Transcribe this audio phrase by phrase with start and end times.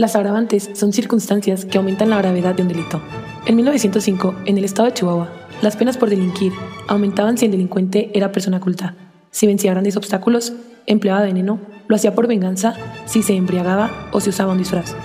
[0.00, 3.02] Las agravantes son circunstancias que aumentan la gravedad de un delito.
[3.44, 5.30] En 1905, en el estado de Chihuahua,
[5.60, 6.54] las penas por delinquir
[6.88, 8.94] aumentaban si el delincuente era persona culta,
[9.30, 10.54] si vencía grandes obstáculos,
[10.86, 14.96] empleaba veneno, lo hacía por venganza, si se embriagaba o si usaba un disfraz.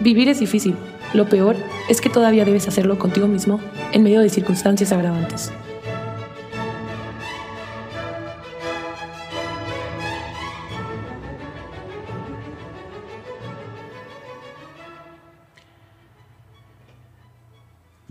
[0.00, 0.76] Vivir es difícil.
[1.14, 1.56] Lo peor
[1.88, 3.60] es que todavía debes hacerlo contigo mismo
[3.92, 5.52] en medio de circunstancias agravantes.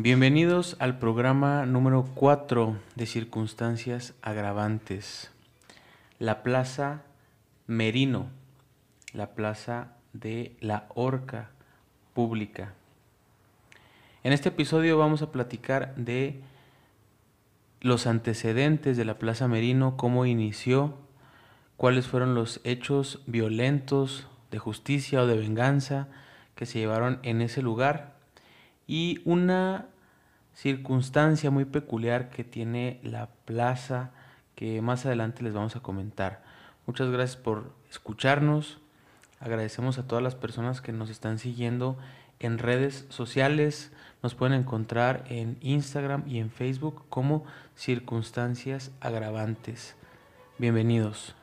[0.03, 5.31] Bienvenidos al programa número 4 de Circunstancias Agravantes.
[6.20, 7.03] La Plaza
[7.67, 8.27] Merino,
[9.13, 11.52] la Plaza de la Horca
[12.13, 12.73] Pública.
[14.26, 16.41] En este episodio vamos a platicar de
[17.79, 20.95] los antecedentes de la Plaza Merino, cómo inició,
[21.77, 26.10] cuáles fueron los hechos violentos de justicia o de venganza
[26.55, 28.15] que se llevaron en ese lugar
[28.85, 29.88] y una
[30.54, 34.12] circunstancia muy peculiar que tiene la plaza
[34.55, 36.43] que más adelante les vamos a comentar.
[36.85, 38.79] Muchas gracias por escucharnos.
[39.40, 41.98] Agradecemos a todas las personas que nos están siguiendo
[42.40, 43.91] en redes sociales.
[44.21, 47.43] Nos pueden encontrar en Instagram y en Facebook como
[47.76, 49.95] circunstancias agravantes.
[50.57, 51.35] Bienvenidos.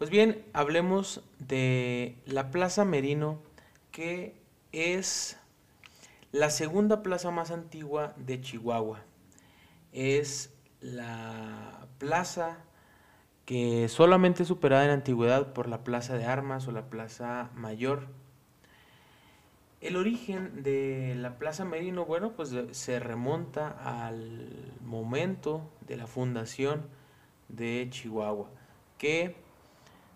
[0.00, 3.38] Pues bien, hablemos de la Plaza Merino,
[3.92, 4.34] que
[4.72, 5.38] es
[6.32, 9.02] la segunda plaza más antigua de Chihuahua.
[9.92, 12.64] Es la plaza
[13.44, 18.06] que solamente es superada en antigüedad por la Plaza de Armas o la Plaza Mayor.
[19.82, 26.86] El origen de la Plaza Merino, bueno, pues se remonta al momento de la fundación
[27.50, 28.48] de Chihuahua,
[28.96, 29.49] que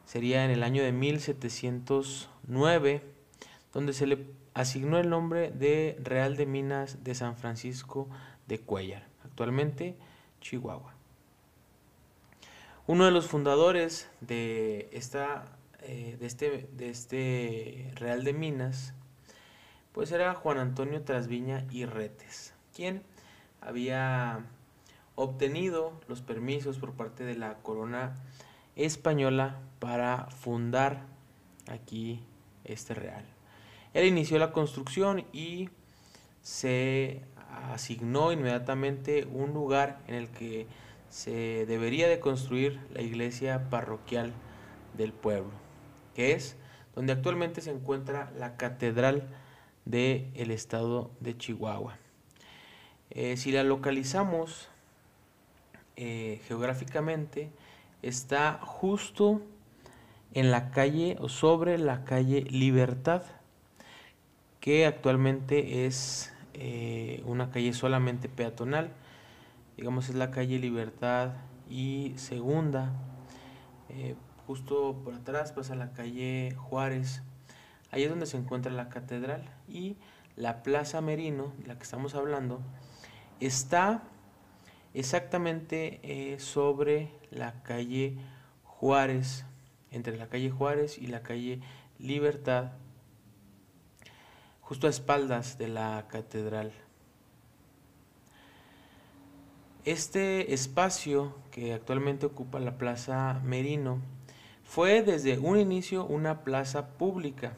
[0.05, 3.03] sería en el año de 1709,
[3.73, 8.09] donde se le asignó el nombre de Real de Minas de San Francisco
[8.47, 9.97] de Cuellar, actualmente
[10.41, 10.95] Chihuahua.
[12.87, 18.93] Uno de los fundadores de, esta, eh, de, este, de este Real de Minas,
[19.93, 23.03] pues era Juan Antonio Trasviña y Retes, quien
[23.61, 24.45] había
[25.15, 28.17] obtenido los permisos por parte de la corona
[28.77, 31.03] española para fundar
[31.69, 32.21] aquí
[32.65, 33.25] este real.
[33.93, 35.69] Él inició la construcción y
[36.43, 37.23] se
[37.73, 40.67] asignó inmediatamente un lugar en el que
[41.09, 44.33] se debería de construir la iglesia parroquial
[44.97, 45.53] del pueblo,
[46.15, 46.57] que es
[46.95, 49.29] donde actualmente se encuentra la catedral
[49.85, 51.99] del el estado de Chihuahua.
[53.11, 54.69] Eh, si la localizamos
[55.97, 57.51] eh, geográficamente,
[58.09, 59.41] está justo
[60.33, 63.23] en la calle o sobre la calle Libertad,
[64.61, 68.91] que actualmente es eh, una calle solamente peatonal.
[69.77, 71.33] Digamos es la calle Libertad
[71.69, 72.93] y Segunda.
[73.89, 74.15] Eh,
[74.47, 77.23] justo por atrás pasa la calle Juárez.
[77.91, 79.97] Ahí es donde se encuentra la catedral y
[80.37, 82.61] la Plaza Merino, de la que estamos hablando,
[83.41, 84.03] está
[84.95, 88.17] exactamente eh, sobre la calle
[88.65, 89.45] Juárez,
[89.91, 91.61] entre la calle Juárez y la calle
[91.99, 92.73] Libertad,
[94.61, 96.73] justo a espaldas de la catedral.
[99.85, 104.01] Este espacio que actualmente ocupa la Plaza Merino
[104.65, 107.53] fue desde un inicio una plaza pública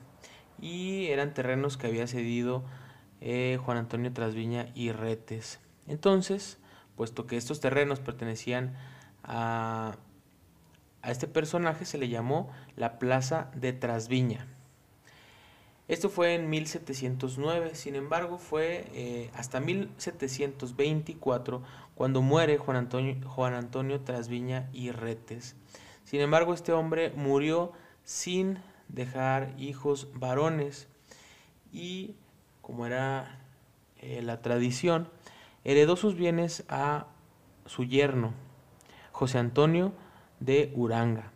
[0.60, 2.64] y eran terrenos que había cedido
[3.20, 5.60] eh, Juan Antonio Trasviña y Retes.
[5.86, 6.58] Entonces,
[6.96, 8.74] puesto que estos terrenos pertenecían
[9.22, 9.96] a,
[11.04, 14.48] este personaje, se le llamó la Plaza de Trasviña.
[15.86, 21.62] Esto fue en 1709, sin embargo fue eh, hasta 1724
[21.94, 25.54] cuando muere Juan Antonio, Juan Antonio Trasviña y Retes.
[26.03, 27.72] Sin embargo, este hombre murió
[28.03, 30.88] sin dejar hijos varones
[31.72, 32.16] y,
[32.62, 33.41] como era
[33.98, 35.09] eh, la tradición,
[35.66, 37.07] heredó sus bienes a
[37.65, 38.33] su yerno,
[39.10, 39.92] José Antonio
[40.39, 41.33] de Uranga,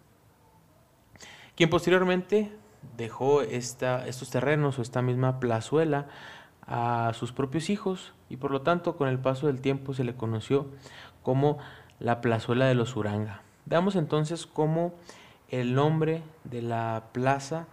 [1.56, 2.52] quien posteriormente
[2.96, 6.06] dejó estos terrenos o esta misma plazuela
[6.64, 10.14] a sus propios hijos y por lo tanto con el paso del tiempo se le
[10.14, 10.68] conoció
[11.24, 11.58] como
[11.98, 13.42] la plazuela de los Uranga.
[13.66, 14.94] Veamos entonces cómo
[15.48, 17.66] el nombre de la plaza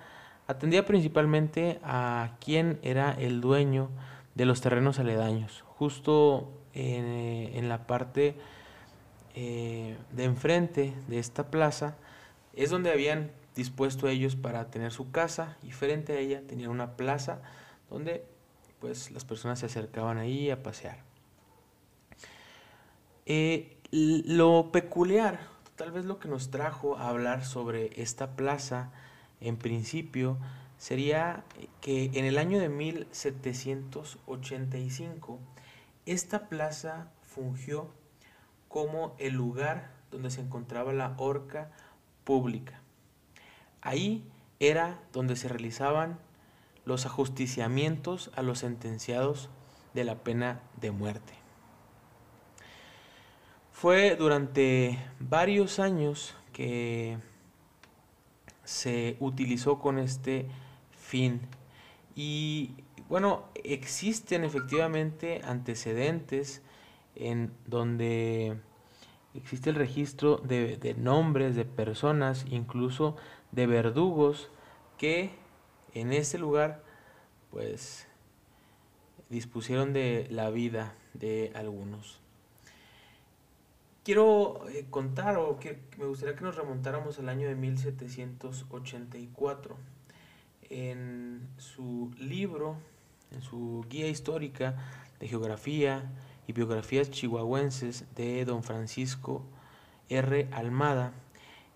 [0.47, 3.89] atendía principalmente a quien era el dueño
[4.33, 8.35] de los terrenos aledaños, justo en, la parte
[9.35, 11.95] eh, de enfrente de esta plaza
[12.53, 16.95] es donde habían dispuesto ellos para tener su casa y frente a ella tenían una
[16.95, 17.41] plaza
[17.89, 18.23] donde
[18.79, 20.99] pues las personas se acercaban ahí a pasear.
[23.25, 25.39] Eh, lo peculiar,
[25.75, 28.91] tal vez lo que nos trajo a hablar sobre esta plaza
[29.41, 30.37] en principio
[30.77, 31.43] sería
[31.81, 35.39] que en el año de 1785
[36.07, 37.93] esta plaza fungió
[38.67, 41.71] como el lugar donde se encontraba la horca
[42.23, 42.81] pública.
[43.81, 46.19] Ahí era donde se realizaban
[46.85, 49.49] los ajusticiamientos a los sentenciados
[49.93, 51.33] de la pena de muerte.
[53.71, 57.19] Fue durante varios años que
[58.63, 60.47] se utilizó con este
[60.91, 61.41] fin
[62.15, 62.71] y
[63.09, 66.61] bueno, existen efectivamente antecedentes
[67.15, 68.57] en donde
[69.33, 73.15] existe el registro de, nombres de personas, incluso
[73.51, 74.49] de verdugos,
[74.97, 75.29] que
[75.93, 76.83] en este lugar
[77.51, 78.07] pues
[79.29, 82.19] dispusieron de la vida de algunos.
[84.03, 89.77] Quiero eh, contar o que me gustaría que nos remontáramos al año de 1784.
[90.69, 92.75] En su libro,
[93.31, 94.75] en su guía histórica
[95.19, 96.11] de geografía
[96.47, 99.43] y biografías chihuahuenses de don Francisco
[100.09, 100.47] R.
[100.51, 101.13] Almada,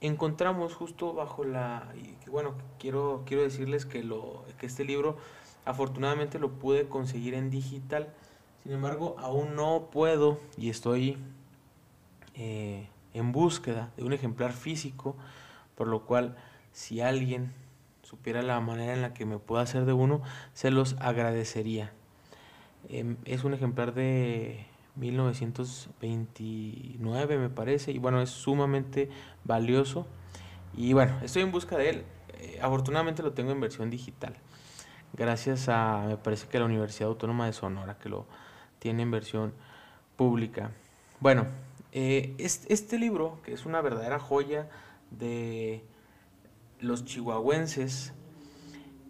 [0.02, 1.92] encontramos justo bajo la
[2.30, 5.18] bueno quiero quiero decirles que lo que este libro
[5.64, 8.12] afortunadamente lo pude conseguir en digital
[8.64, 11.18] sin embargo aún no puedo y estoy
[12.34, 15.16] eh, en búsqueda de un ejemplar físico
[15.76, 16.36] por lo cual
[16.74, 17.54] si alguien
[18.12, 20.22] supiera la manera en la que me pueda hacer de uno
[20.54, 21.94] se los agradecería.
[22.90, 24.66] Em, es un ejemplar de
[24.98, 29.10] 1929 me parece y bueno es sumamente
[29.46, 30.08] valioso.
[30.76, 32.04] Y bueno estoy en busca de él.
[32.34, 34.34] Eh, afortunadamente lo tengo en versión digital.
[35.14, 38.26] Gracias a me parece que la Universidad Autónoma de Sonora que lo
[38.80, 39.54] tiene en versión
[40.18, 40.72] pública.
[41.22, 41.46] Bueno
[41.94, 44.68] eh, este, libro que es una verdadera joya
[45.12, 45.86] de
[46.82, 48.14] los chihuahuenses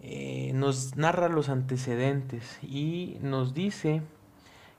[0.02, 4.02] eh, nos narra los antecedentes y nos dice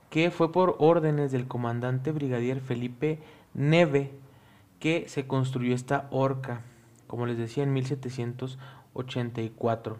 [0.09, 3.19] que fue por órdenes del comandante brigadier Felipe
[3.53, 4.11] Neve
[4.79, 6.61] que se construyó esta horca,
[7.07, 9.97] como les decía, en 1784.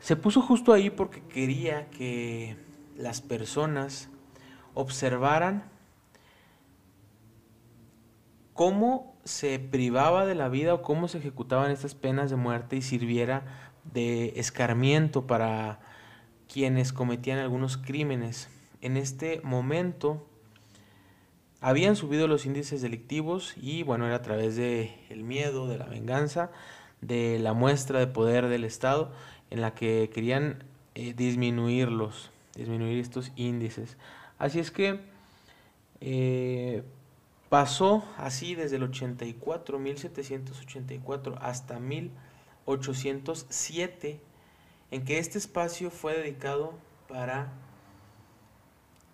[0.00, 2.56] Se puso justo ahí porque quería que
[2.96, 4.08] las personas
[4.72, 5.73] observaran
[8.54, 12.82] cómo se privaba de la vida o cómo se ejecutaban estas penas de muerte y
[12.82, 15.80] sirviera de escarmiento para
[16.50, 18.48] quienes cometían algunos crímenes.
[18.80, 20.26] En este momento
[21.60, 25.86] habían subido los índices delictivos y bueno, era a través del el miedo, de la
[25.86, 26.50] venganza,
[27.00, 29.12] de la muestra de poder del Estado
[29.50, 30.64] en la que querían
[30.94, 33.96] eh, disminuirlos, disminuir estos índices.
[34.38, 35.00] Así es que
[36.00, 36.82] eh,
[37.54, 44.20] pasó así desde el 84, 1784 hasta 1807
[44.90, 46.74] en que este espacio fue dedicado
[47.08, 47.52] para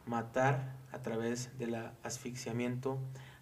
[0.06, 2.96] matar a través del asfixiamiento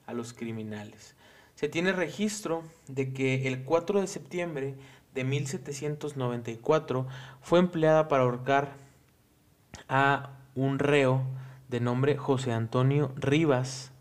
[0.04, 1.14] a los criminales.
[1.54, 4.74] Se tiene registro de que el 4 de septiembre
[5.14, 7.06] de 1794
[7.40, 8.72] fue empleada para ahorcar
[9.88, 11.22] a un reo
[11.68, 13.92] de nombre José Antonio Rivas,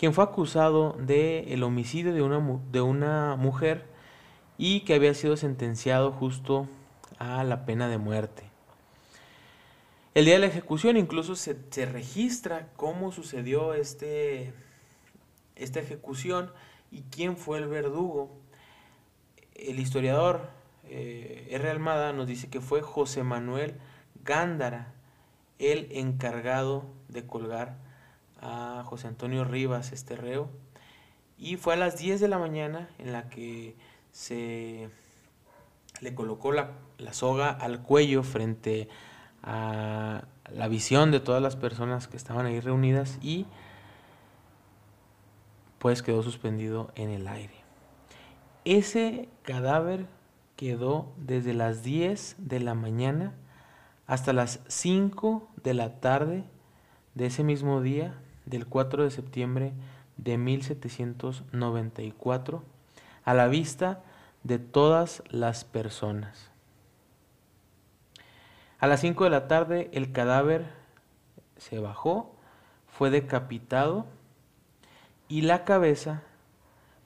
[0.00, 3.84] quien fue acusado de el homicidio de una, de una mujer
[4.56, 6.66] y que había sido sentenciado justo
[7.18, 8.44] a la pena de muerte.
[10.14, 11.54] El día de la ejecución incluso se,
[11.84, 14.54] registra cómo sucedió este,
[15.54, 16.50] esta ejecución
[16.90, 18.30] y quién fue el verdugo.
[19.54, 20.48] El historiador
[20.84, 21.68] eh, R.
[21.68, 23.74] Almada nos dice que fue José Manuel
[24.24, 24.94] Gándara
[25.58, 27.89] el encargado de colgar
[28.40, 30.48] a José Antonio Rivas, este reo,
[31.38, 33.76] y fue a las 10 de la mañana en la que
[34.12, 34.88] se
[36.00, 36.72] le colocó la,
[37.12, 38.88] soga al cuello frente
[39.42, 43.46] a la visión de todas las personas que estaban ahí reunidas y
[45.78, 47.54] pues quedó suspendido en el aire.
[48.64, 50.06] Ese cadáver
[50.56, 53.32] quedó desde las 10 de la mañana
[54.06, 56.44] hasta las 5 de la tarde
[57.14, 58.14] de ese mismo día,
[58.50, 59.72] del 4 de septiembre
[60.16, 62.62] de 1794,
[63.24, 64.02] a la vista
[64.42, 66.50] de todas las personas.
[68.78, 70.66] A las 5 de la tarde el cadáver
[71.56, 72.34] se bajó,
[72.88, 74.06] fue decapitado
[75.28, 76.22] y la cabeza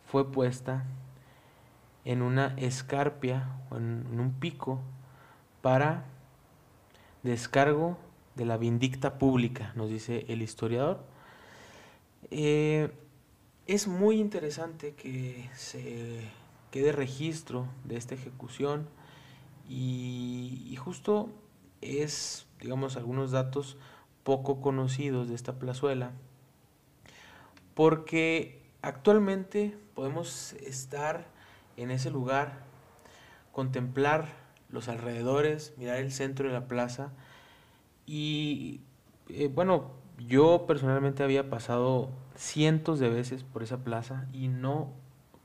[0.06, 0.84] fue puesta
[2.04, 4.80] en una escarpia o en, un pico
[5.62, 6.04] para
[7.22, 7.96] descargo
[8.34, 11.02] de la vindicta pública, nos dice el historiador.
[12.30, 12.90] Eh,
[13.66, 16.20] es muy interesante que se
[16.70, 18.88] quede registro de esta ejecución
[19.68, 21.30] y, justo
[21.80, 23.76] es, digamos, algunos datos
[24.22, 26.12] poco conocidos de esta plazuela,
[27.74, 31.26] porque actualmente podemos estar
[31.76, 32.64] en ese lugar,
[33.52, 34.28] contemplar
[34.68, 37.12] los alrededores, mirar el centro de la plaza
[38.06, 38.80] y,
[39.28, 44.92] eh, bueno, yo personalmente había pasado cientos de veces por esa plaza y no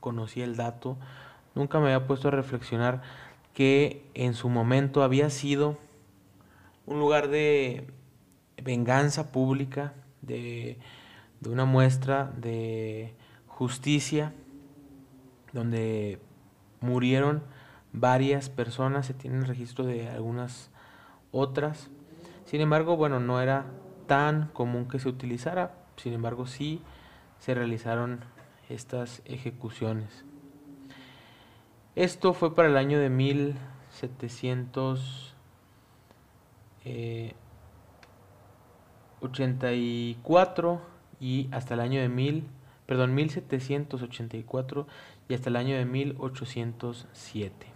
[0.00, 0.96] conocía el dato,
[1.54, 3.02] nunca me había puesto a reflexionar
[3.54, 5.76] que en su momento había sido
[6.86, 7.86] un lugar de
[8.62, 10.78] venganza pública, de,
[11.46, 13.14] una muestra de
[13.46, 14.32] justicia,
[15.52, 16.18] donde
[16.80, 17.42] murieron
[17.92, 20.70] varias personas, se tiene registro de algunas
[21.32, 21.90] otras.
[22.44, 23.66] Sin embargo, bueno, no era
[24.10, 26.82] tan común que se utilizara, sin embargo sí
[27.38, 28.24] se realizaron
[28.68, 30.24] estas ejecuciones.
[31.94, 34.92] Esto fue para el año de 1784
[36.84, 37.36] eh,
[41.20, 42.48] y hasta el año de mil,
[42.86, 44.88] perdón, 1784
[45.28, 47.66] y hasta el año de 1807.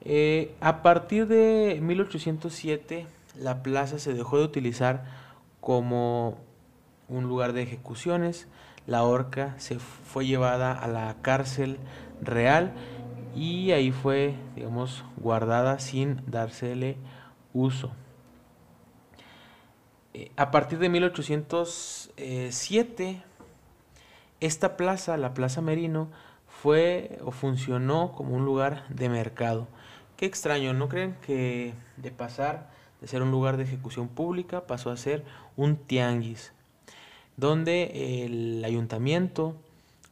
[0.00, 5.04] Eh, a partir de 1807 la plaza se dejó de utilizar
[5.60, 6.38] como
[7.08, 8.46] un lugar de ejecuciones,
[8.86, 11.78] la horca se fue llevada a la cárcel
[12.20, 12.74] real
[13.34, 16.98] y ahí fue, digamos, guardada sin dársele
[17.52, 17.92] uso.
[20.12, 23.22] Eh, a partir de 1807,
[24.40, 26.08] esta plaza, la Plaza Merino,
[26.46, 29.66] fue o funcionó como un lugar de mercado.
[30.16, 32.70] Qué extraño, ¿no creen que de pasar
[33.04, 35.24] de ser un lugar de ejecución pública pasó a ser
[35.56, 36.54] un tianguis?
[37.36, 39.56] donde el ayuntamiento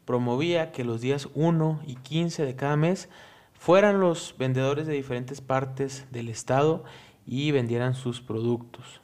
[0.04, 3.08] promovía que los días 1 y 15 de cada mes
[3.54, 6.84] fueran los vendedores de diferentes partes del estado
[7.26, 9.00] y vendieran sus productos.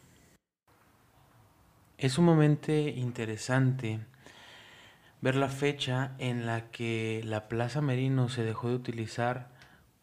[1.97, 4.01] Es sumamente interesante
[5.21, 9.49] ver la fecha en la que la Plaza Merino se dejó de utilizar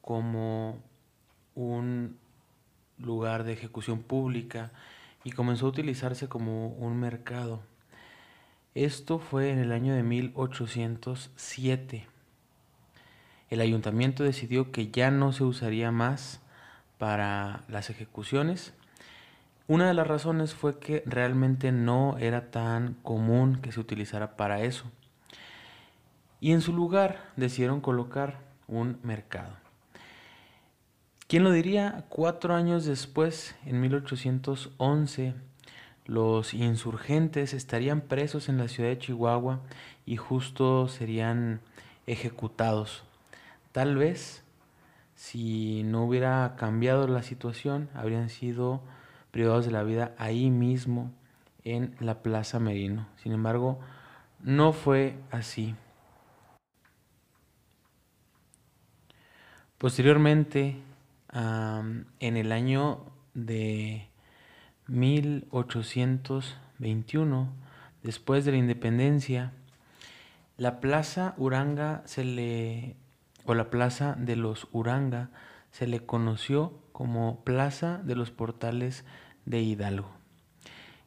[0.02, 0.78] como
[1.56, 2.18] un
[2.98, 4.72] lugar de ejecución pública
[5.24, 7.62] y comenzó a utilizarse como un mercado.
[8.76, 12.08] Esto fue en el año de 1807.
[13.50, 16.42] El ayuntamiento decidió que ya no se usaría más
[16.98, 18.74] para las ejecuciones.
[19.68, 24.62] Una de las razones fue que realmente no era tan común que se utilizara para
[24.62, 24.86] eso.
[26.40, 29.65] Y en su lugar decidieron colocar un mercado.
[31.36, 32.06] ¿Quién lo diría?
[32.08, 35.34] Cuatro años después, en 1811,
[36.06, 39.60] los insurgentes estarían presos en la ciudad de Chihuahua
[40.06, 41.60] y justo serían
[42.08, 43.04] ejecutados.
[43.74, 44.46] Tal vez,
[45.16, 48.80] si no hubiera cambiado la situación, habrían sido
[49.32, 51.12] privados de la vida ahí mismo
[51.66, 53.10] en la Plaza Merino.
[53.18, 53.82] Sin embargo,
[54.40, 55.76] no fue así.
[59.78, 60.85] Posteriormente,
[61.36, 64.08] en el año de
[64.88, 67.54] 1821,
[68.04, 69.52] después de la independencia,
[70.58, 72.96] la plaza Uranga se le,
[73.44, 75.30] o la plaza de los Uranga
[75.72, 79.04] se le conoció como Plaza de los Portales
[79.44, 80.10] de Hidalgo.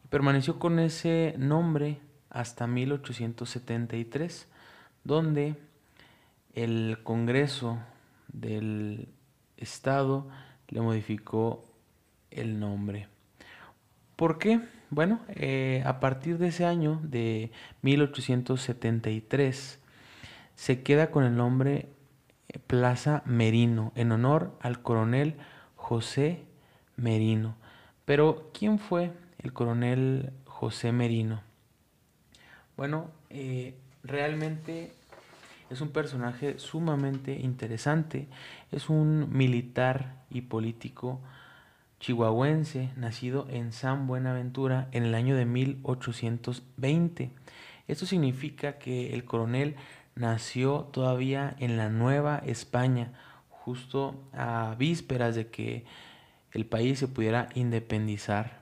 [0.05, 4.47] Y permaneció con ese nombre hasta 1873,
[5.05, 5.57] donde
[6.53, 7.79] el Congreso
[8.31, 9.09] del
[9.59, 10.29] Estado
[10.69, 11.65] le modificó
[12.31, 13.09] el nombre.
[14.17, 14.61] ¿Por qué?
[14.91, 19.79] Bueno, eh, a partir de ese año, de 1873,
[20.55, 21.89] se queda con el nombre
[22.49, 25.37] eh, Plaza Merino, en honor al coronel
[25.77, 26.43] José
[26.97, 27.55] Merino.
[28.05, 31.43] Pero, ¿quién fue el coronel José Merino?
[32.77, 34.93] Bueno, eh, realmente
[35.71, 38.29] es un personaje sumamente interesante.
[38.71, 41.21] Es un militar y político
[42.01, 47.31] chihuahuense, nacido en San Buenaventura en el año de 1820.
[47.89, 49.77] Esto significa que el coronel
[50.15, 53.13] nació todavía en la Nueva España,
[53.49, 55.85] justo a vísperas de que
[56.53, 58.61] el país se pudiera independizar.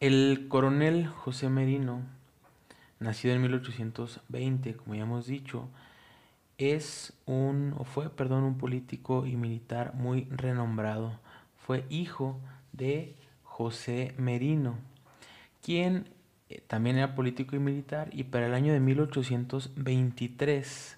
[0.00, 2.02] El coronel José Merino
[2.98, 5.68] nacido en 1820, como ya hemos dicho,
[6.58, 11.18] es un, o fue, perdón, un político y militar muy renombrado.
[11.56, 12.38] Fue hijo
[12.72, 14.76] de José Merino,
[15.62, 16.08] quien
[16.48, 20.96] eh, también era político y militar, y para el año de 1823,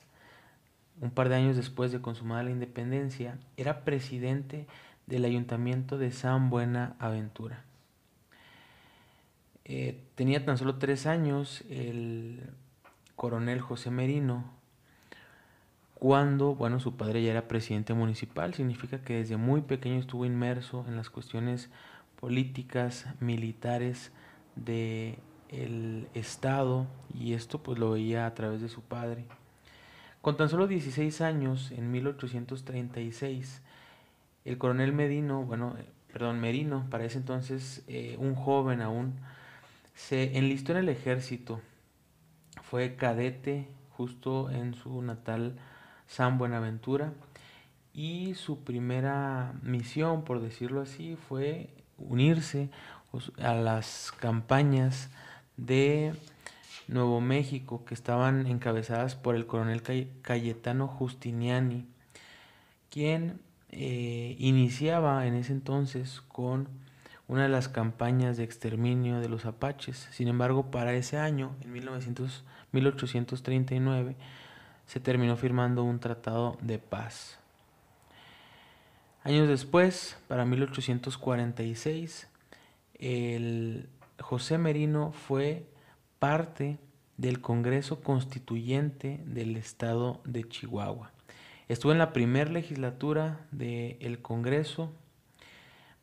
[1.00, 4.66] un par de años después de consumada la independencia, era presidente
[5.06, 7.64] del ayuntamiento de San Buenaventura.
[9.64, 12.42] Eh, tenía tan solo tres años el
[13.16, 14.57] coronel José Merino
[15.98, 20.84] cuando, bueno, su padre ya era presidente municipal, significa que desde muy pequeño estuvo inmerso
[20.86, 21.70] en las cuestiones
[22.20, 24.12] políticas, militares
[24.54, 29.24] de el Estado y esto pues lo veía a través de su padre.
[30.20, 33.62] Con tan solo 16 años, en 1836,
[34.44, 39.14] el coronel Medino, bueno, eh, perdón, Merino, para ese entonces eh, un joven aún,
[39.94, 41.60] se enlistó en el ejército.
[42.62, 45.56] Fue cadete justo en su natal
[46.08, 47.12] San Buenaventura
[47.94, 52.70] y su primera misión, por decirlo así, fue unirse
[53.40, 55.10] a las campañas
[55.56, 56.14] de
[56.88, 59.82] Nuevo México que estaban encabezadas por el coronel
[60.22, 61.86] Cayetano Justiniani,
[62.90, 66.68] quien eh, iniciaba en ese entonces con
[67.26, 70.08] una de las campañas de exterminio de los apaches.
[70.12, 74.16] Sin embargo, para ese año, en 1900, 1839,
[74.88, 77.38] se terminó firmando un tratado de paz.
[79.22, 82.26] Años después, para 1846,
[82.94, 83.86] el
[84.18, 85.66] José Merino fue
[86.18, 86.78] parte
[87.18, 91.12] del Congreso Constituyente del Estado de Chihuahua.
[91.68, 94.90] Estuvo en la primera legislatura del Congreso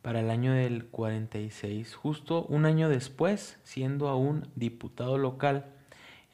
[0.03, 5.74] para el año del 46, justo un año después, siendo aún diputado local,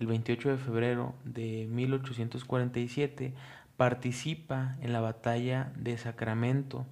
[0.02, 3.34] el 28 de febrero de 1847,
[3.78, 6.88] participa en la batalla de Sacramento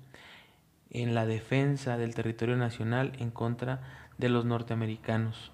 [0.91, 3.81] en la defensa del territorio nacional en contra
[4.19, 5.51] de los norteamericanos.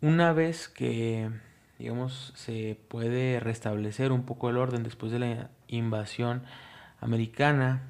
[0.00, 1.30] Una vez que,
[1.78, 6.42] digamos, se puede restablecer un poco el orden después de la invasión
[7.00, 7.82] americana,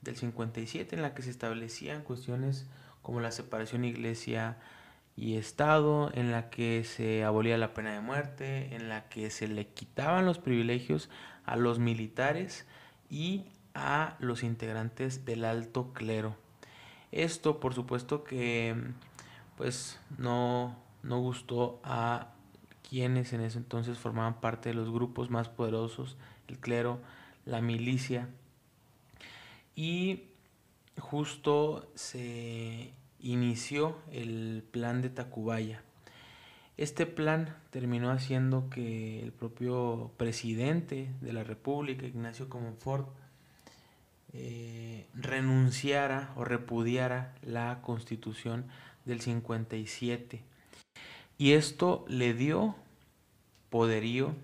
[0.00, 2.66] del 57 en la que se establecían cuestiones
[3.02, 4.58] como la separación iglesia
[5.16, 9.46] y Estado, en la que se abolía la pena de muerte, en la que se
[9.46, 11.10] le quitaban los privilegios
[11.44, 12.66] a los militares
[13.10, 16.36] y a los integrantes del alto clero.
[17.10, 18.74] Esto, por supuesto, que
[19.56, 22.28] pues no, no gustó a
[22.88, 26.16] quienes en ese entonces formaban parte de los grupos más poderosos,
[26.48, 27.00] el clero,
[27.44, 28.28] la milicia,
[29.74, 30.24] y
[30.98, 35.82] justo se inició el plan de Tacubaya.
[36.76, 43.08] Este plan terminó haciendo que el propio presidente de la República, Ignacio Comonfort,
[44.32, 48.64] eh, renunciara o repudiara la constitución
[49.04, 50.42] del 57.
[51.36, 52.74] Y esto le dio
[53.68, 54.34] poderío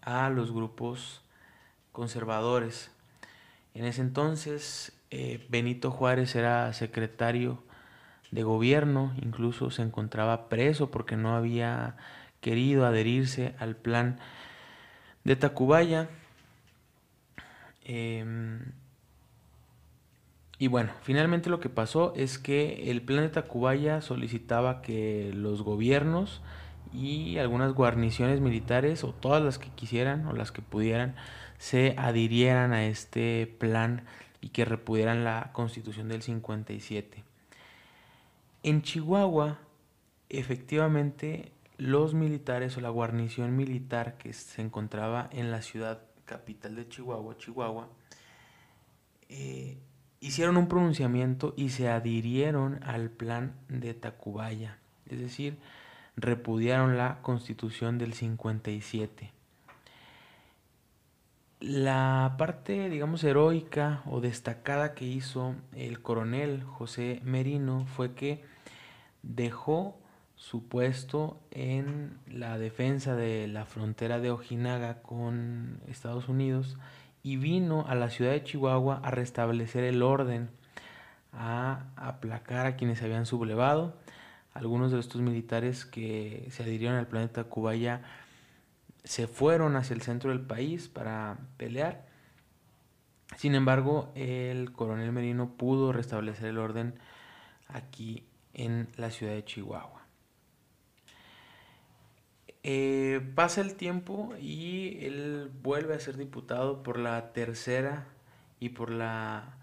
[0.00, 1.22] a los grupos
[1.96, 2.90] conservadores.
[3.72, 7.62] En ese entonces eh, Benito Juárez era secretario
[8.30, 11.96] de gobierno, incluso se encontraba preso porque no había
[12.42, 14.18] querido adherirse al plan
[15.24, 16.10] de Tacubaya.
[17.82, 18.60] Em,
[20.58, 25.62] y bueno, finalmente lo que pasó es que el plan de Tacubaya solicitaba que los
[25.62, 26.42] gobiernos
[26.92, 31.14] y algunas guarniciones militares, o todas las que quisieran o las que pudieran,
[31.58, 34.04] se adhirieran a este plan
[34.40, 37.24] y que repudieran la constitución del 57.
[38.62, 39.58] En Chihuahua,
[40.28, 46.88] efectivamente, los militares o la guarnición militar que se encontraba en la ciudad capital de
[46.88, 47.88] Chihuahua, Chihuahua,
[49.28, 49.78] eh,
[50.20, 55.58] hicieron un pronunciamiento y se adhirieron al plan de Tacubaya, es decir,
[56.16, 59.35] repudiaron la constitución del 57.
[61.66, 68.44] La parte, digamos, heroica o destacada que hizo el coronel José Merino fue que
[69.24, 69.98] dejó
[70.36, 76.76] su puesto en la defensa de la frontera de Ojinaga con Estados Unidos
[77.24, 80.50] y vino a la ciudad de Chihuahua a restablecer el orden,
[81.32, 83.96] a aplacar a quienes se habían sublevado.
[84.54, 88.02] Algunos de estos militares que se adhirieron al planeta Cubaya
[89.06, 92.04] se fueron hacia el centro del país para pelear.
[93.36, 96.98] Sin embargo, el coronel Merino pudo restablecer el orden
[97.68, 100.02] aquí en la ciudad de Chihuahua.
[102.64, 108.08] Eh, pasa el tiempo y él vuelve a ser diputado por la tercera
[108.58, 109.56] y por la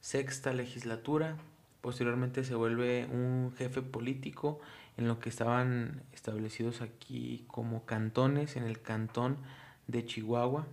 [0.00, 1.36] sexta legislatura.
[1.82, 4.58] Posteriormente se vuelve un jefe político
[4.96, 9.38] en lo que estaban establecidos aquí como cantones en el cantón
[9.86, 10.66] de Chihuahua.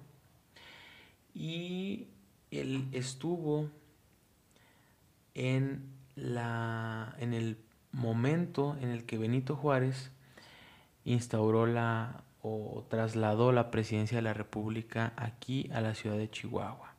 [1.33, 2.07] Y
[2.51, 3.69] él estuvo
[5.35, 5.83] en,
[6.15, 7.57] la, en el
[7.91, 10.11] momento en el que Benito Juárez
[11.05, 16.93] instauró la o trasladó la presidencia de la República aquí a la ciudad de Chihuahua.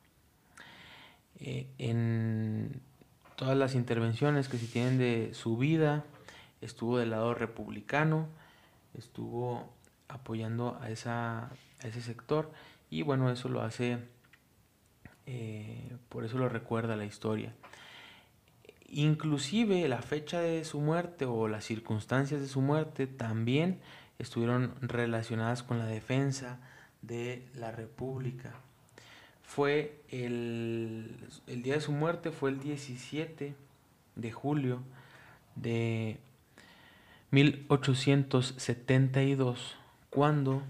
[1.39, 2.81] Eh, en
[3.35, 6.05] todas las intervenciones que se tienen de su vida,
[6.61, 8.27] estuvo del lado republicano,
[8.93, 9.69] estuvo
[10.07, 12.51] apoyando a, esa, a ese sector
[12.89, 13.99] y bueno, eso lo hace,
[15.25, 17.53] eh, por eso lo recuerda la historia.
[18.89, 23.79] Inclusive la fecha de su muerte o las circunstancias de su muerte también
[24.19, 26.59] estuvieron relacionadas con la defensa
[27.01, 28.53] de la República.
[29.41, 31.15] Fue el,
[31.47, 33.55] el día de su muerte fue el 17
[34.15, 34.81] de julio
[35.55, 36.19] de
[37.31, 39.77] 1872,
[40.09, 40.63] cuando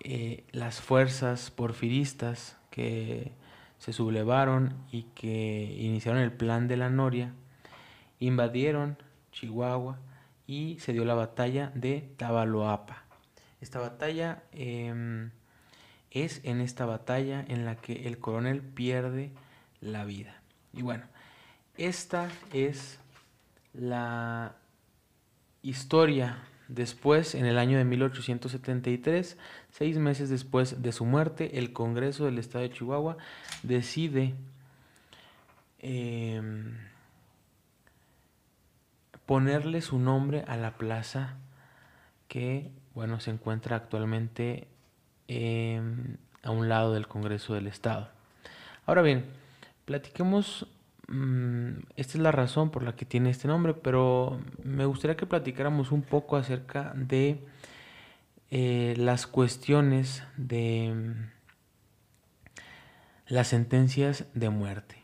[0.00, 3.32] eh, las fuerzas porfiristas que
[3.78, 7.34] se sublevaron y que iniciaron el plan de la Noria,
[8.20, 8.96] invadieron
[9.32, 9.98] Chihuahua
[10.46, 13.04] y se dio la batalla de Tabaloapa.
[13.60, 15.30] Esta batalla em,
[16.10, 19.30] es en esta batalla en la que el coronel pierde
[19.80, 20.40] la vida.
[20.72, 21.04] Y bueno,
[21.76, 22.98] esta es
[23.72, 24.56] la
[25.64, 26.38] historia.
[26.68, 29.36] Después, en el año de 1873,
[29.70, 33.16] seis meses después de su muerte, el Congreso del Estado de Chihuahua
[33.62, 34.34] decide
[35.80, 36.78] em,
[39.26, 41.36] ponerle su nombre a la plaza
[42.28, 44.66] que, bueno, se encuentra actualmente
[45.28, 48.08] em, a un lado del Congreso del Estado.
[48.86, 49.26] Ahora bien,
[49.84, 50.66] platiquemos
[51.96, 55.92] esta es la razón por la que tiene este nombre, pero me gustaría que platicáramos
[55.92, 57.46] un poco acerca de
[58.50, 61.30] eh, las cuestiones de mm,
[63.26, 65.02] las sentencias de muerte.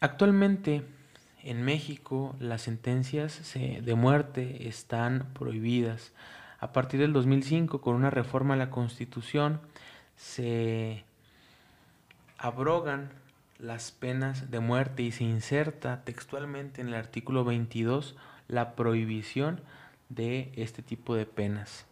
[0.00, 0.84] Actualmente
[1.42, 6.12] en México las sentencias de muerte están prohibidas.
[6.60, 9.60] A partir del 2005, con una reforma a la Constitución,
[10.16, 11.04] se
[12.38, 13.10] abrogan
[13.58, 19.60] las penas de muerte y se inserta textualmente en el artículo 22 la prohibición
[20.08, 21.86] de este tipo de penas.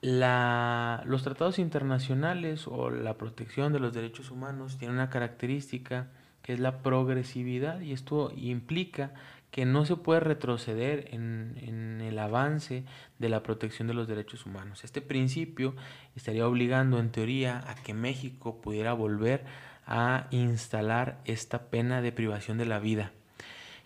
[0.00, 6.08] los tratados internacionales o la protección de los derechos humanos tienen una característica
[6.42, 9.12] que es la progresividad y esto implica
[9.50, 12.84] que no se puede retroceder en, el avance
[13.18, 14.82] de la protección de los derechos humanos.
[14.82, 15.74] Este principio
[16.16, 19.44] estaría obligando en teoría a que México pudiera volver
[19.86, 23.12] a instalar esta pena de privación de la vida.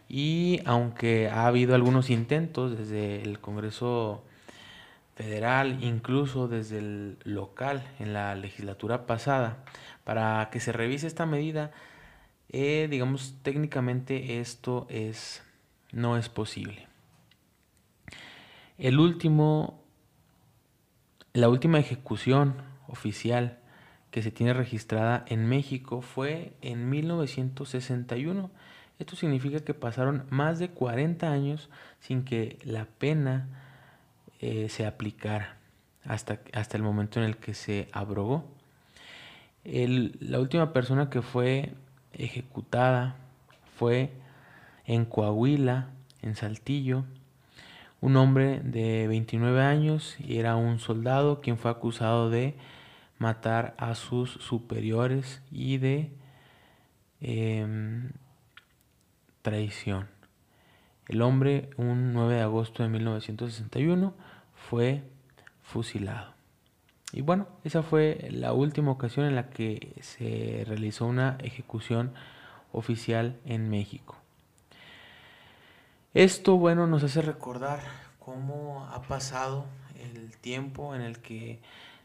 [0.09, 4.25] Y aunque ha habido algunos intentos desde el Congreso
[5.17, 9.65] federal, incluso desde el local en la legislatura pasada,
[10.05, 11.71] para que se revise esta medida,
[12.49, 15.43] eh, digamos técnicamente esto es
[15.93, 16.89] no es posible.
[18.79, 19.85] El último,
[21.35, 22.57] la última ejecución
[22.89, 23.59] oficial
[24.11, 28.51] que se tiene registrada en México fue en 1961.
[28.99, 33.49] Esto significa que pasaron más de 40 años sin que la pena
[34.41, 35.57] eh, se aplicara
[36.05, 38.45] hasta, hasta, el momento en el que se abrogó.
[39.65, 41.73] la última persona que fue
[42.13, 43.17] ejecutada
[43.79, 44.11] fue
[44.87, 45.91] en Coahuila,
[46.23, 47.05] en Saltillo,
[48.01, 52.57] un hombre de 29 años y era un soldado quien fue acusado de
[53.19, 56.11] matar a sus superiores y de
[57.21, 58.11] em,
[59.43, 60.09] traición.
[61.07, 64.15] El hombre, un 9 de agosto de 1961,
[64.55, 65.05] fue
[65.63, 66.33] fusilado.
[67.13, 72.15] Y bueno, esa fue la última ocasión en la que se realizó una ejecución
[72.73, 74.22] oficial en México.
[76.15, 77.81] Esto, bueno, nos hace recordar
[78.19, 79.65] cómo ha pasado
[79.99, 81.59] el tiempo en el que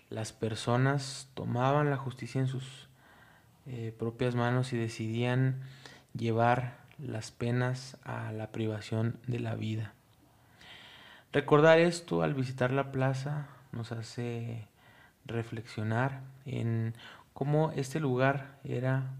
[0.09, 2.87] las personas tomaban la justicia en sus
[3.65, 5.59] eh, propias manos y decidían
[6.13, 9.91] llevar las penas a la privación de la vida.
[11.33, 14.69] Recordar esto al visitar la plaza nos hace
[15.25, 16.93] reflexionar en
[17.33, 19.11] cómo este lugar era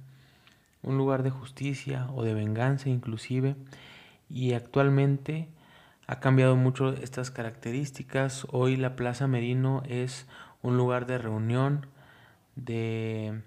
[0.82, 3.58] un lugar de justicia o de venganza inclusive
[4.30, 5.50] y actualmente
[6.08, 8.48] ha cambiado mucho estas características.
[8.52, 10.26] Hoy la Plaza Merino es
[10.62, 11.86] un lugar de reunión,
[12.56, 13.42] de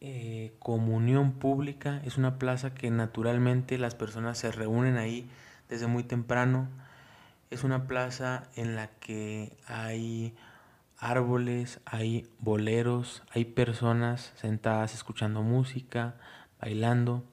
[0.00, 2.00] eh, comunión pública.
[2.04, 5.28] Es una plaza que naturalmente las personas se reúnen ahí
[5.68, 6.68] desde muy temprano.
[7.50, 10.34] Es una plaza en la que hay
[10.98, 16.14] árboles, hay boleros, hay personas sentadas escuchando música,
[16.60, 17.24] bailando.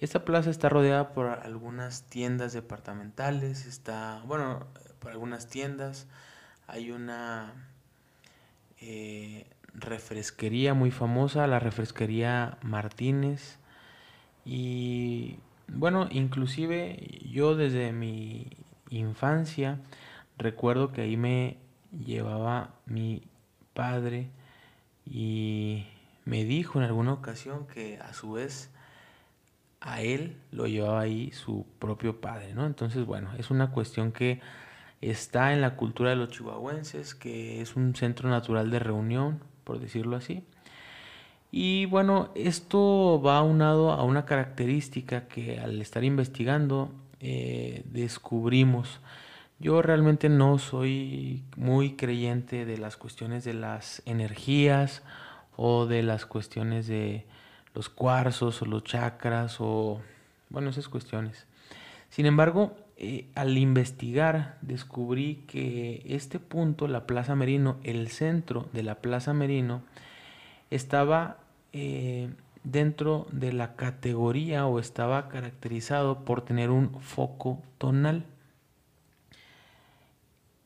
[0.00, 4.66] Esta plaza está rodeada por algunas tiendas departamentales, está, bueno,
[4.98, 6.06] por algunas tiendas.
[6.66, 7.52] Hay una
[8.80, 13.58] eh, refresquería muy famosa, la refresquería Martínez.
[14.46, 18.56] Y bueno, inclusive yo desde mi
[18.88, 19.80] infancia
[20.38, 21.58] recuerdo que ahí me
[21.92, 23.28] llevaba mi
[23.74, 24.30] padre
[25.04, 25.86] y
[26.24, 28.70] me dijo en alguna ocasión que a su vez
[29.80, 32.66] a él lo llevaba ahí su propio padre, ¿no?
[32.66, 34.40] Entonces, bueno, es una cuestión que
[35.00, 39.80] está en la cultura de los chihuahuenses, que es un centro natural de reunión, por
[39.80, 40.44] decirlo así.
[41.50, 49.00] Y bueno, esto va aunado a una característica que al estar investigando eh, descubrimos.
[49.58, 55.02] Yo realmente no soy muy creyente de las cuestiones de las energías
[55.56, 57.26] o de las cuestiones de
[57.74, 60.00] los cuarzos o los chakras o,
[60.48, 61.46] bueno, esas cuestiones.
[62.08, 68.82] Sin embargo, eh, al investigar descubrí que este punto, la Plaza Merino, el centro de
[68.82, 69.82] la Plaza Merino,
[70.70, 71.38] estaba
[71.72, 72.30] eh,
[72.64, 78.26] dentro de la categoría o estaba caracterizado por tener un foco tonal.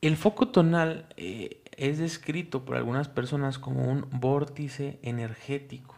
[0.01, 5.94] El foco tonal eh, es descrito por algunas personas como un vórtice energético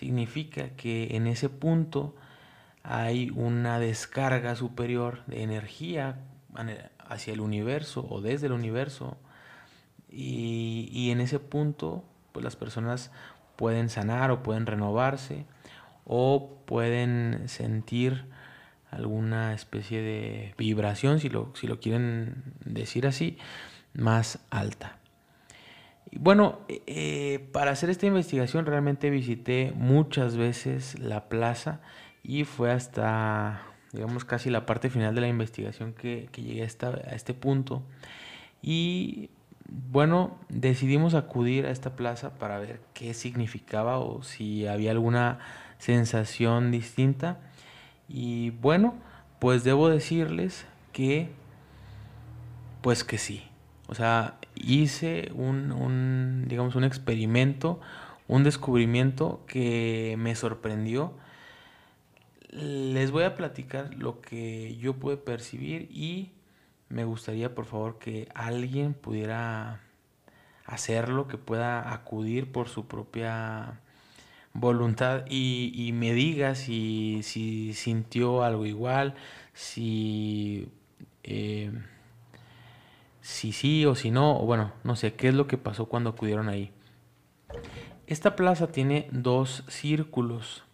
[0.00, 2.14] significa que en ese punto
[2.82, 6.16] hay una descarga superior de energía
[6.98, 9.18] hacia el universo o desde el universo
[10.08, 13.10] y, en ese punto pues las personas
[13.56, 15.44] pueden sanar o pueden renovarse
[16.06, 18.24] o pueden sentir
[18.90, 23.36] alguna especie de vibración, si lo, si lo quieren decir así,
[23.92, 24.99] más alta.
[26.12, 31.80] Bueno, eh, para hacer esta investigación realmente visité muchas veces la plaza
[32.22, 37.14] y fue hasta, digamos, casi la parte final de la investigación que, llegué a, a
[37.14, 37.82] este punto.
[38.60, 39.30] Y
[39.68, 45.38] bueno, decidimos acudir a esta plaza para ver qué significaba o si había alguna
[45.78, 47.38] sensación distinta.
[48.08, 48.94] Y bueno,
[49.38, 51.30] pues debo decirles que,
[52.82, 53.49] pues que sí.
[53.90, 57.80] O sea, hice un, digamos, un experimento,
[58.28, 61.12] un descubrimiento que me sorprendió.
[62.50, 66.30] Les voy a platicar lo que yo pude percibir y
[66.88, 69.80] me gustaría por favor que alguien pudiera
[70.66, 73.80] hacerlo, que pueda acudir por su propia
[74.52, 79.16] voluntad y, me diga si, sintió algo igual,
[79.52, 80.68] si...
[81.24, 81.72] Eh,
[83.30, 86.10] si sí o si no, o bueno, no sé qué es lo que pasó cuando
[86.10, 86.72] acudieron ahí.
[88.08, 90.64] Esta plaza tiene dos círculos.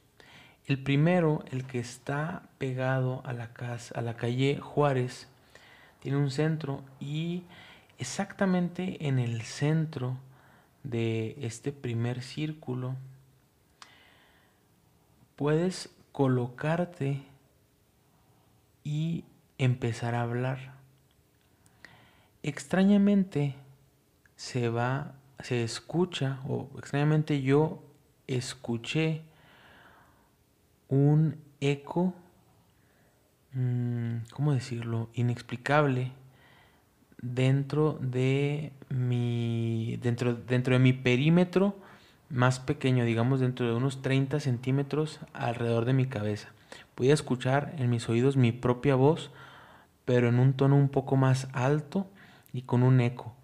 [0.64, 3.50] El primero, el que está pegado a la,
[3.94, 5.28] a la calle Juárez,
[6.00, 7.44] tiene un centro y
[7.98, 10.16] exactamente en el centro
[10.82, 12.96] de este primer círculo
[15.36, 17.22] puedes colocarte
[18.82, 19.24] y
[19.58, 20.75] empezar a hablar
[22.46, 23.56] extrañamente
[24.36, 27.82] se va, se escucha, o extrañamente yo
[28.28, 29.22] escuché
[30.88, 32.14] un eco,
[33.52, 36.12] mm, ¿cómo decirlo?, inexplicable
[37.20, 41.76] dentro de mi, dentro, dentro de mi perímetro
[42.30, 46.50] más pequeño, digamos dentro de unos 30 centímetros alrededor de mi cabeza.
[46.94, 49.32] Podía escuchar en mis oídos mi propia voz,
[50.04, 52.06] pero en un tono un poco más alto
[52.56, 53.34] y con un eco.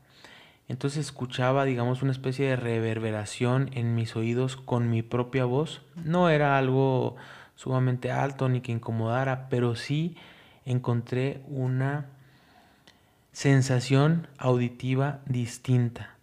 [0.68, 5.82] Entonces escuchaba, digamos, una especie de reverberación en mis oídos con mi propia voz.
[5.96, 7.16] No era algo
[7.54, 10.16] sumamente alto ni que incomodara, pero sí
[10.64, 12.06] encontré una
[13.32, 16.16] sensación auditiva distinta.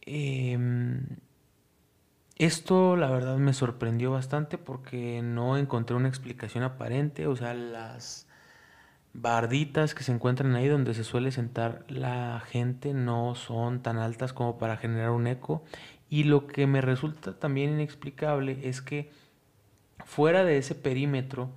[0.00, 1.04] Em,
[2.38, 8.26] esto la verdad me sorprendió bastante porque no encontré una explicación aparente, o sea, las
[9.14, 14.32] barditas que se encuentran ahí donde se suele sentar la gente no son tan altas
[14.32, 15.62] como para generar un eco
[16.08, 19.10] y lo que me resulta también inexplicable es que
[20.04, 21.50] fuera de ese perímetro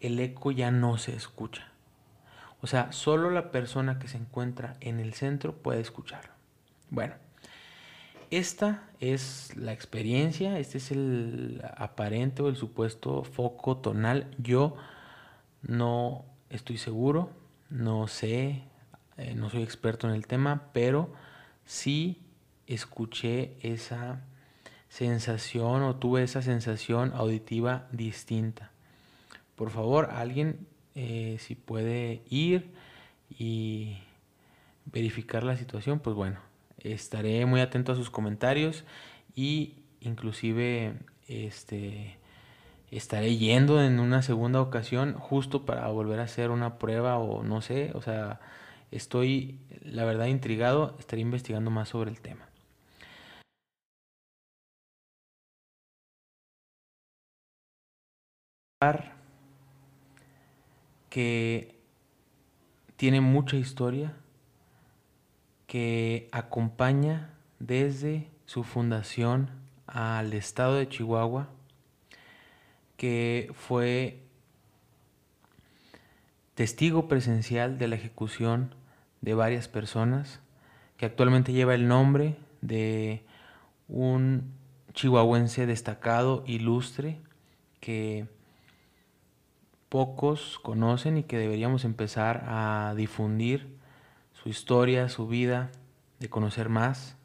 [0.00, 1.68] el eco ya no se escucha.
[2.62, 6.32] O sea, solo la persona que se encuentra en el centro puede escucharlo.
[6.90, 7.14] Bueno,
[8.30, 14.26] esta es la experiencia, este es el aparente o el supuesto foco tonal.
[14.38, 14.76] Yo
[15.62, 17.30] no estoy seguro,
[17.70, 18.62] no sé,
[19.16, 21.12] eh, no soy experto en el tema, pero
[21.64, 22.20] sí
[22.66, 24.22] escuché esa
[24.88, 28.72] sensación o tuve esa sensación auditiva distinta.
[29.56, 32.72] Por favor, alguien eh, si puede ir
[33.30, 33.98] y
[34.86, 36.40] verificar la situación, pues bueno,
[36.78, 38.84] estaré muy atento a sus comentarios
[39.34, 40.94] y inclusive
[41.28, 42.19] este
[42.90, 47.60] estaré yendo en una segunda ocasión justo para volver a hacer una prueba o no
[47.62, 48.40] sé, o sea,
[48.90, 52.50] estoy la verdad intrigado, estaré investigando más sobre el tema.
[61.10, 61.78] que
[62.96, 64.14] tiene mucha historia,
[65.66, 69.50] que acompaña desde su fundación
[69.86, 71.48] al estado de Chihuahua,
[73.00, 74.20] que fue
[76.54, 78.74] testigo presencial de la ejecución
[79.22, 80.40] de varias personas,
[80.98, 83.24] que actualmente lleva el nombre de
[83.88, 84.52] un
[84.92, 87.22] chihuahuense destacado, ilustre,
[87.80, 88.26] que
[89.88, 93.78] pocos conocen y que deberíamos empezar a difundir
[94.34, 95.72] su historia, su vida,
[96.18, 97.16] de conocer más,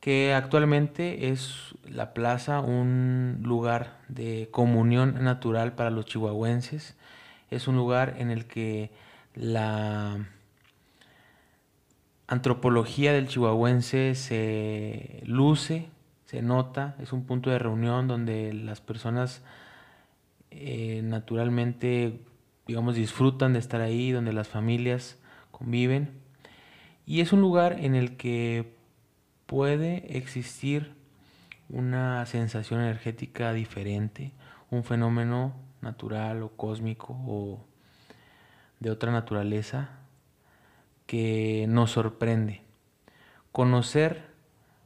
[0.00, 6.96] que actualmente es la plaza un lugar de comunión natural para los chihuahuenses,
[7.50, 8.90] es un lugar en el que
[9.34, 10.26] la
[12.26, 15.88] antropología del chihuahuense se luce,
[16.26, 19.42] se nota, es un punto de reunión donde las personas
[20.50, 22.20] eh, naturalmente,
[22.66, 25.18] digamos, disfrutan de estar ahí, donde las familias
[25.50, 26.10] conviven.
[27.04, 28.79] Y es un lugar en el que
[29.50, 30.94] puede existir
[31.68, 34.30] una sensación energética diferente,
[34.70, 37.58] un fenómeno natural o cósmico o
[38.78, 39.88] de otra naturaleza
[41.06, 42.62] que nos sorprende.
[43.50, 44.22] Conocer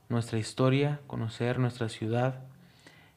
[0.09, 2.45] nuestra historia, conocer nuestra ciudad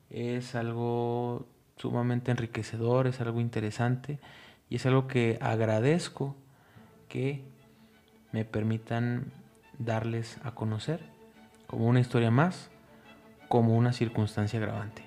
[0.10, 4.20] es algo sumamente enriquecedor, es algo interesante
[4.70, 6.36] y es algo que agradezco
[7.08, 7.46] que
[8.34, 9.32] me permitan
[9.80, 11.16] darles a conocer
[11.68, 12.70] como una historia más,
[13.50, 15.07] como una circunstancia agravante.